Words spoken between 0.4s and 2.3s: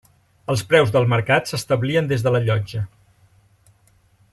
Els preus del mercat s'establien des